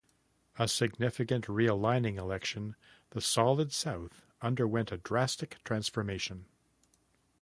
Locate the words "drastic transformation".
4.97-6.45